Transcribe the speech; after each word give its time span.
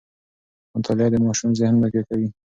مطالعه 0.75 1.09
د 1.11 1.15
ماشوم 1.25 1.51
ذهن 1.59 1.75
تقویه 1.81 2.03
کوي. 2.09 2.27